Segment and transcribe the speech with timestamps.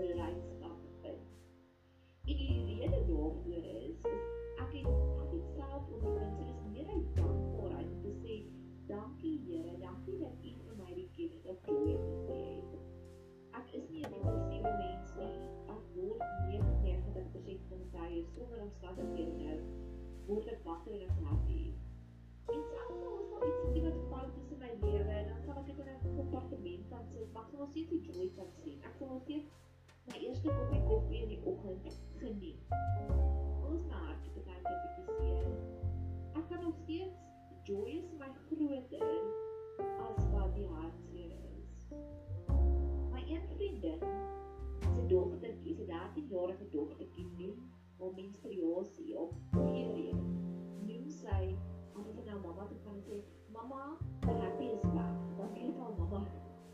[0.00, 0.29] really.
[30.40, 32.60] Eerste koppie koffie in die oggend geniet.
[33.68, 35.50] Ons my hart te kyk en bietjie seer.
[36.38, 37.18] Ek kan nog steeds
[37.68, 39.10] joy is my groter
[40.06, 41.82] as wat die hartseer is.
[43.12, 44.00] My een vriendin
[44.86, 47.60] se dogtertjie, sy 13-jarige dogtertjie noem
[48.00, 50.24] haar menstruasie op period.
[50.86, 51.42] Noem sy
[52.00, 53.20] as sy nou mamma toe kan sê,
[53.52, 56.24] "Mamma, the happy is back." Dan weet haar mamma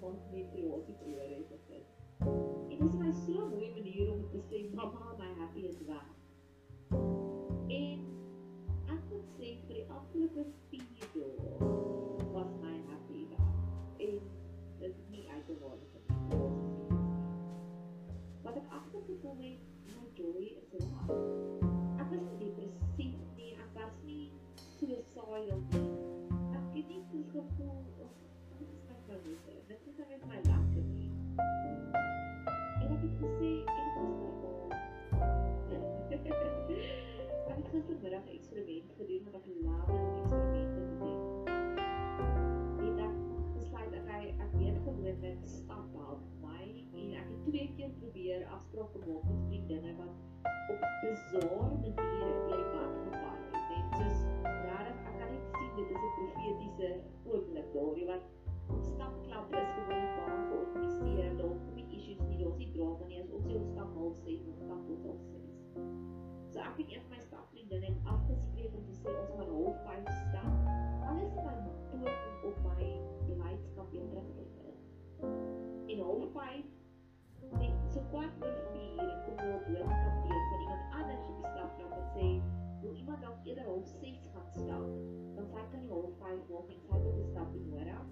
[0.00, 1.75] want menstruasie period het gekry.
[2.18, 5.84] En dit is my so 'n mooi manier om te sê, "Mamma, my happy is
[5.84, 6.08] back."
[7.68, 7.98] En
[8.94, 13.54] ek moet sê vir die afgelope 4 dae was my happy dag.
[13.96, 14.20] En
[14.78, 15.86] dit is nie uit te waar nie.
[18.42, 21.08] Wat ek agtergekom het, my joy is reg.
[21.96, 24.32] Ek was nie depressief nie, ek was nie
[24.78, 25.88] suicidal nie.
[26.52, 28.12] Ek het nie gevoel of
[28.58, 29.60] dit is my verlede.
[29.68, 30.55] Dit is net my nie.
[33.16, 34.76] Ek het gesê en dit was my
[37.48, 41.20] Ek het gistermiddag 'n eksperiment gedoen wat ek laat om eksperimente te doen.
[42.86, 43.16] En ek
[43.54, 46.64] besluit dat hy ek weet gewoonlik stap help my
[47.00, 50.14] en ek het twee keer probeer afsprake maak met vriendinne wat
[50.72, 51.55] op bizarre
[80.96, 82.28] anders op die stapklap wat sê
[82.82, 84.86] wil iemand dalk eerder half 6 gaan stap.
[85.36, 88.04] Dan sy kan nie half 5 maak en sy het 'n stap nodig.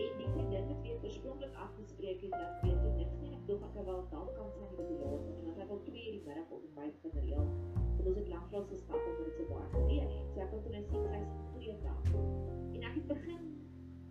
[0.00, 3.32] En die vriendin het weer oorspronklik afgespreek het dat weer toe niks nie.
[3.38, 6.06] Ek dink ek wel dalk kan sy nie die laat nie, want ek wil 2
[6.06, 7.46] uur die middag op die byt van reël.
[7.96, 10.26] Want ons het lanklaas gestap omdat dit so baie gereën het.
[10.32, 12.02] So ek kon toe net sien sy is gekleed daar.
[12.74, 13.44] En ek het begin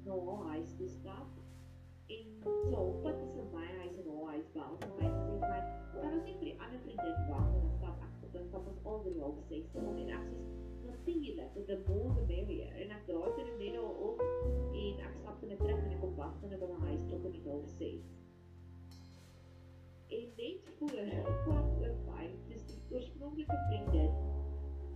[0.05, 1.29] na haar huis toe stap.
[2.17, 5.59] En so op pad tussen my huis en haar huis bel sy my sê my
[5.99, 8.85] kan ons nie vir die ander vriendin wag en dan stap ek dan stap ons
[8.91, 10.39] al drie half 6 om en ek sê
[10.89, 12.71] natuurlik, the more the merrier.
[12.81, 16.15] En ek draai toe net daar op en ek stap net terug en ek kom
[16.17, 18.09] wag binne by my huis tot in die half 6.
[20.17, 20.97] En net voor
[21.45, 24.13] kwart oor 5, dis die oorspronklike vriendin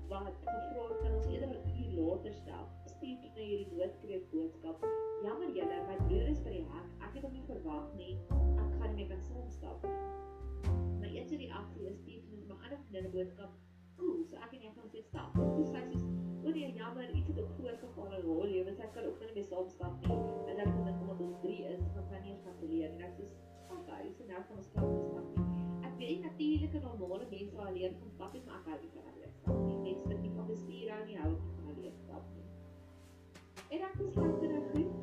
[0.09, 2.67] wat gevra het kan ons eerder 'n uur later stap.
[2.95, 4.85] Stuur na hierdie noodkreet boodskap.
[5.23, 6.92] Jammer julle, my broer is by die hek.
[7.13, 8.13] Ek het hom nie verwag nie.
[8.33, 9.97] Ek gaan nie meer kan saam stap nie.
[10.97, 13.51] Maar eers in die agter stuur toe my ander vriendin 'n boodskap.
[13.99, 15.37] Cool, so ek en jy gaan steeds stap.
[15.57, 15.99] Dis sy sê,
[16.41, 18.73] "O nee, jammer, iets het ook voorgeval in haar lewe.
[18.73, 20.17] Sy kan ook nie meer saam stap nie."
[20.49, 23.13] En dan kom dit omdat ons 3 is, gaan sy nie kan leer en ek
[23.19, 23.25] sê,
[23.77, 25.45] "Okay, so nou kan ons stap stap nie."
[25.87, 28.91] Ek weet nie natuurlike normale mense sal leer van stap nie, maar ek hou nie
[28.95, 29.77] van hulle stap nie.
[29.85, 32.47] Net so nie van bestuur hou nie, hou nie van hulle stap nie.
[33.69, 35.02] En ek besluit dit nou goed.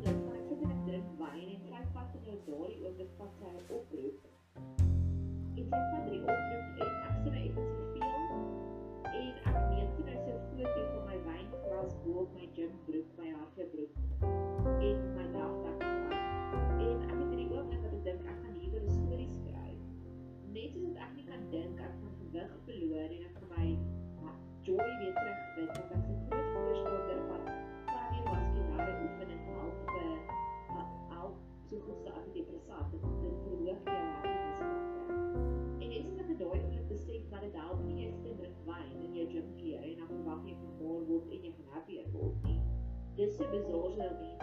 [44.01, 44.40] slowly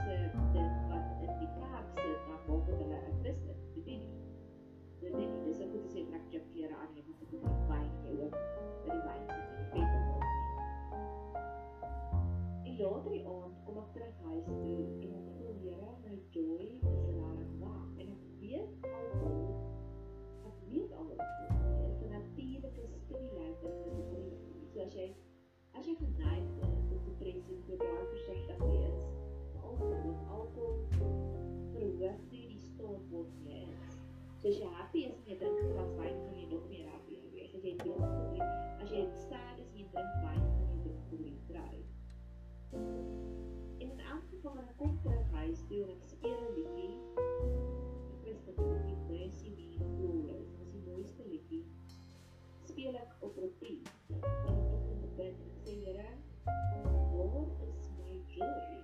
[58.38, 58.80] joy?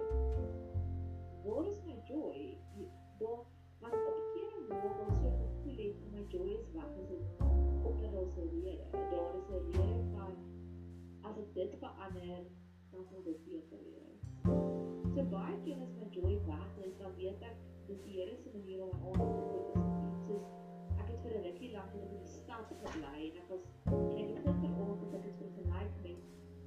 [1.45, 2.59] Waar is my joy?
[3.19, 3.43] Daar
[3.81, 6.91] want op 'n keer en waar ons so gevoel het van my joy is weg,
[7.01, 7.23] is dit
[7.89, 8.85] omdat daar so rede.
[9.11, 10.33] Daar is 'n rede van
[11.21, 12.43] as ek dit verander,
[12.91, 14.23] dan sal dit beter wees.
[15.15, 17.57] So baie keer as my joy weg is, dan weet ek
[17.87, 19.87] dis die Here se manier om my aandag te fokus.
[20.27, 20.47] Soos
[21.01, 24.45] ek het vir 'n rukkie lank in die stad gebly en ek was en ek
[24.45, 26.19] het gisteroggend ek het vergelyk met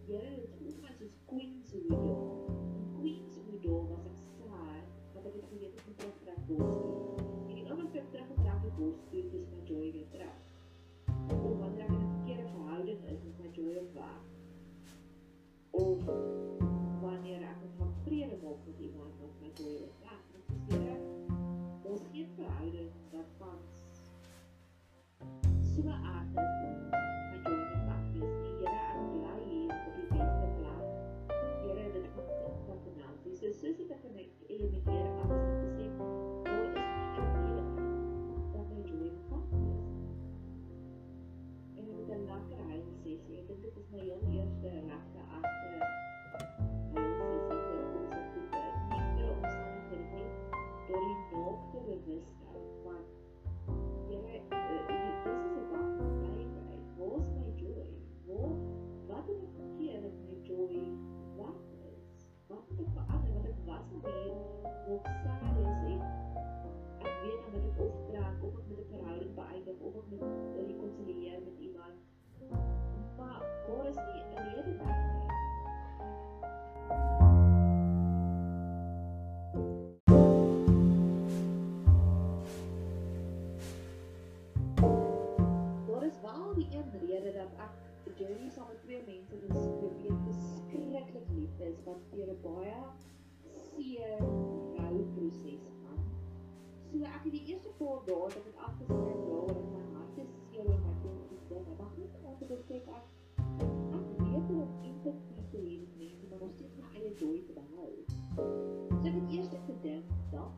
[0.07, 2.36] Here, dit voel my soos Queens hoe jy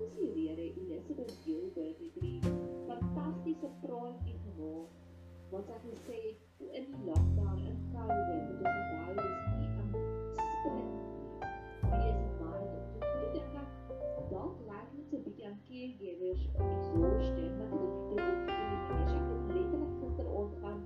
[0.10, 2.40] oksiereer het Elizabeth Gilbert het hierdie
[2.88, 4.90] fantastiese praatjie gemaak
[5.52, 9.90] wat sy gesê het in die lockdown in COVID moet onthou dis nie 'n
[10.54, 10.96] sprint
[11.94, 12.88] wees maar dit
[13.20, 13.70] moet dink dat
[14.32, 19.14] dalk lyk dit 'n bietje aan caregivers om die sorgste maar dit dit dit is
[19.20, 20.82] ek het letterlik gisteroond gaan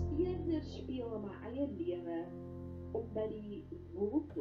[0.00, 2.20] speurder speel in my eie lewe
[2.92, 4.35] om by die wolk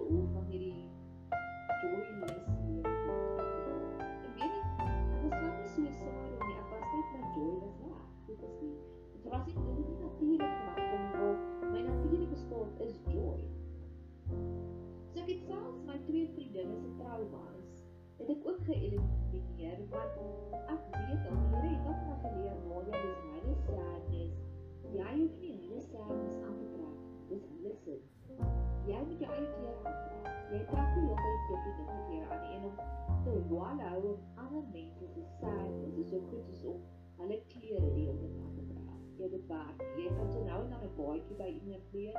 [34.36, 36.82] ander mense se sadness is so goed soos om
[37.20, 38.96] hulle klere die hele tyd aan te dra.
[39.20, 39.84] Jy werk.
[39.98, 42.18] Jy kan so nou en dan 'n baadjie by iemand leer,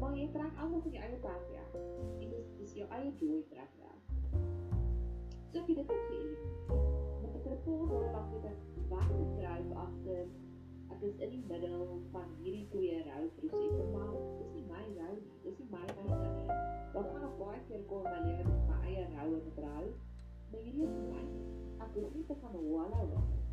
[0.00, 1.64] maar jy trek almal van jou eie pad ja.
[2.20, 3.92] En dis dis jou eie joy trek ja.
[5.50, 6.52] So ek het dit geëlimineer.
[7.22, 10.26] Met 'n rapport waar ek net wag te skryf agter
[10.90, 15.36] ek is in die middel van hierdie twee rouprosesse, maar dis nie my rou nie.
[15.44, 16.46] Dis nie my ding nie.
[16.92, 19.52] Daar gaan nog baie keer kom lewe met my eie rou en
[20.50, 20.60] trou.
[20.60, 21.24] Maar hierdie is my.
[21.78, 23.44] Ek hoef nie te gaan wallow in dit nie.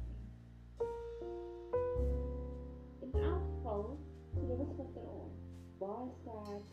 [3.00, 3.98] In elk geval,
[4.34, 5.36] so dit was gisteraand.
[5.78, 6.64] Baie sad,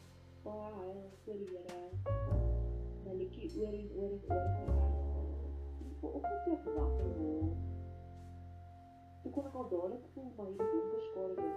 [0.43, 1.81] baie huil vir die Here.
[3.05, 5.13] My liedjie oor en oor en oor geluister
[6.03, 7.59] vanoggend toe ek wakker word,
[9.23, 11.53] toe kon ek al dadelik voel my hierdie donker skare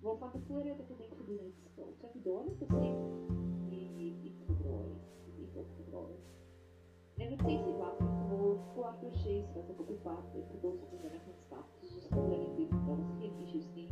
[0.00, 0.20] is die in het.
[0.20, 1.96] Maar van tevore het ek net gedoen uit skuld.
[1.98, 2.88] So ek het dadelik gesê,
[3.70, 4.92] nee, nee, iets gedraai,
[5.42, 6.16] iets opgedraai.
[7.20, 10.52] En ek het sê wakker geword, kwart oor 6 was ek op die pad, ek
[10.54, 13.68] het ons op die middag gaan stap, soos ons gewoonlik doen, daar was geen issues
[13.74, 13.90] nie.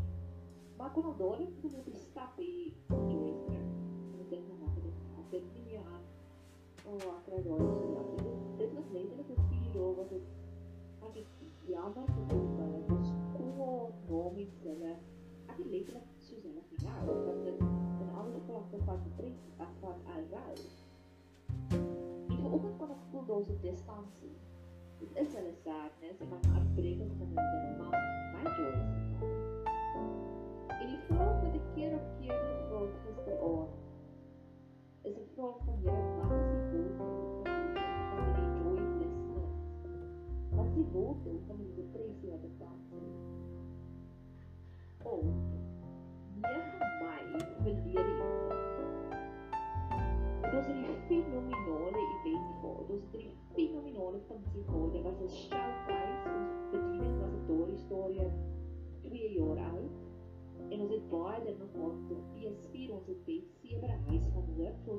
[0.79, 2.73] Maar kon al dadelik toe op die stap hier
[3.13, 3.69] Joyce trek.
[4.15, 4.81] En ek dink nou maar
[5.25, 6.05] ek dink nie meer aan
[6.89, 8.03] o, oh, ek kry daai so ja.
[8.09, 8.29] Dit,
[8.63, 10.27] dit was letterlik 'n vier dae wat ek
[11.09, 14.97] ek het jammer gevoel want dit was cool nomie hulle.
[15.59, 17.63] Ek het letterlik soos hulle gehou want dit
[18.03, 20.53] in al die vlakke van depressie af van alrou.
[21.71, 24.37] En vanoggend kon ek voel daar's 'n distansie.
[25.01, 27.97] Dit is hulle sadness en my hart breek as ek aan dit maar
[28.35, 28.95] my joy is
[30.81, 33.73] En die vraag wat ek keer op keer gevra het gisteraand
[35.11, 35.98] is 'n vraag van Here,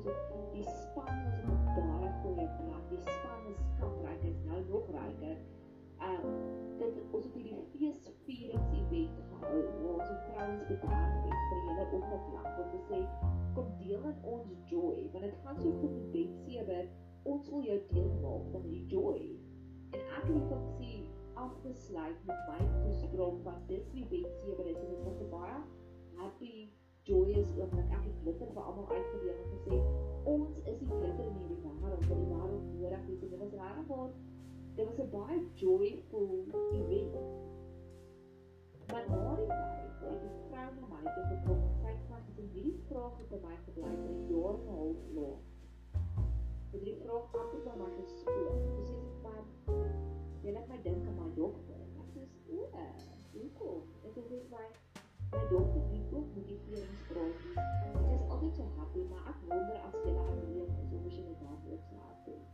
[0.00, 4.60] ons het die span was op baie goeie plek die span is skatryk is nou
[4.68, 5.36] nog ryker
[6.08, 6.24] um
[6.78, 12.48] dit ons het hierdie feesvierings event gehou waar ons vrouens betaal het vir julle opgeplan
[12.62, 13.02] om te sê
[13.58, 16.80] kom deel in ons joy want dit gaan so goed met Bet Sewe
[17.34, 19.22] ons wil jou deel maak van die joy
[19.92, 20.98] en ek het die funksie
[21.44, 25.58] afgesluit met my toespraak van dis wie Bet Sewe is en dit was 'n baie
[26.22, 26.56] happy
[27.10, 29.78] joyous oomblik ek het glitter vir almal uitgedeel en gesê
[30.34, 33.54] ons is die glitter in hierdie wêreld wat die wêreld nodig het en dit was
[33.62, 34.10] regtig waar
[34.76, 36.30] dit was 'n baie joyful
[37.00, 37.38] event
[38.92, 42.44] maar na die tyd het die vrou na my toe gekom en sy het gesê
[42.54, 45.42] hierdie vraag het by my gebly vir 'n jaar en 'n half lank
[46.72, 49.44] het die vraag altyd by my gespoor sy sê maar
[50.44, 51.80] jy laat my dink aan my dogter.
[52.00, 52.22] Ek sê,
[52.54, 52.68] "O,
[53.32, 54.64] hoekom?" Ek sê, "My
[55.32, 57.36] my dogter het ook motiveringspraat.
[57.92, 61.22] Sy is altyd so happy, maar ek wonder as jy haar alleen is of sy
[61.26, 62.44] net daar ook slaap doen."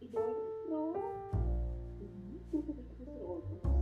[0.00, 0.84] Ek dink vra,
[2.04, 3.74] "Ek moet tot op die gister oor gesê."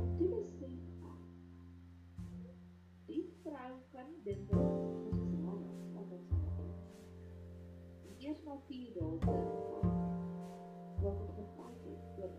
[0.00, 1.12] En toe sê sy,
[3.06, 5.60] "Die vrou kan dink dat ons is nou,
[5.94, 6.42] wat ons sê."
[8.24, 9.18] Eers maar 4 dae
[11.04, 12.30] wat ek gefight het vir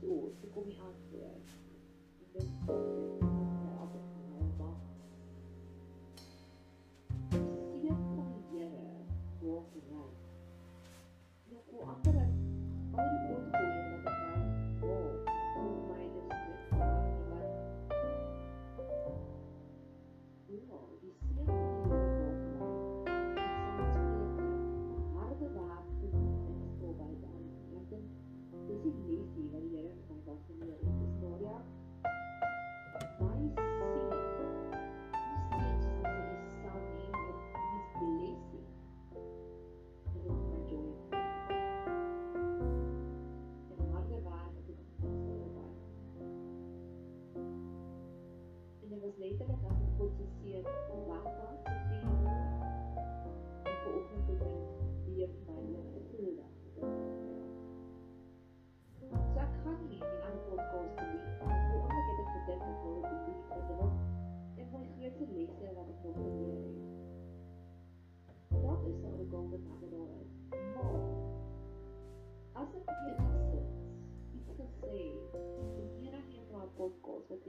[0.00, 1.48] stoel toe kom die antwoord
[2.20, 3.19] en dit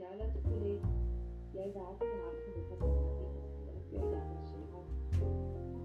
[0.02, 0.86] jy laat voel het,
[1.54, 3.34] jy werk nie hard genoeg om te doen,
[3.68, 4.88] en ek jou dan sê, maar,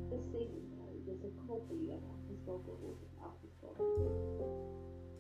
[0.10, 4.56] dis sê dit nou, dis een knoppie wat afgeskakel word, of afgeskakel word.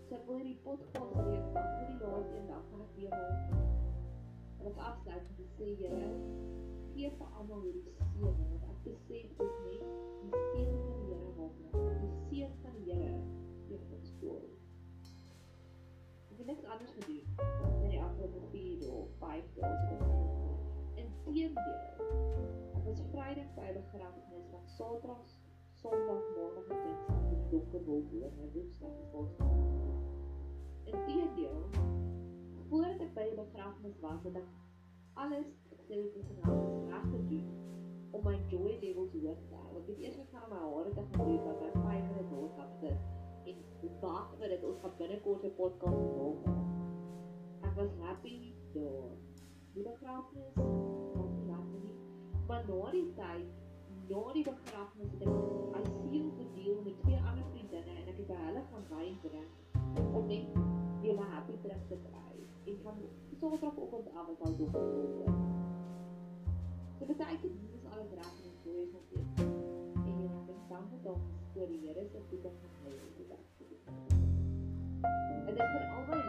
[0.07, 3.13] So ek wil hierdie podcast weer, want vir die laatste een dag gaan ek weer
[3.19, 3.61] hom,
[4.57, 6.11] en ek afsluit te sê, jyre,
[6.95, 9.46] gee vir almal hierdie sewe, want ek besef
[24.77, 25.25] Saterdag,
[25.73, 29.95] Sondag, Maandag en Dinsdag in donker wolk oor my Woensdag die volgende.
[30.91, 31.63] Inteendeel,
[32.69, 35.81] voordat ek by die begrafnis was, het ek alles ek
[36.21, 36.59] is nou
[36.91, 37.49] reg te doen
[38.13, 39.81] om my joy levels hoog te hou.
[39.81, 42.55] Ek het eers net gaan my hare te gaan doen wat my 5 minute daar
[42.61, 46.49] gaan sit en wag vir dit ons gaan binnekort 'n podcast maak.
[47.65, 49.13] Ek was happy daar.
[49.73, 51.97] Die begrafnis was nie lekker nie.
[52.45, 53.65] Maar na die tyd,
[54.09, 55.33] na die begrafnis het ek
[55.77, 59.51] I seal gedeel met twee ander vriendinne en ek het by hulle gaan wyn drink
[60.19, 60.45] om net
[61.01, 62.35] weer my happy terug te kry.
[62.71, 63.01] En van
[63.39, 65.43] Saterdagoggend af was al donker geword.
[66.99, 69.43] So baie keer ons alles reg en so is ons dit.
[69.43, 72.97] En jy moet dan dank dan vir die Here se toegang van hy
[75.47, 76.26] en dit vir al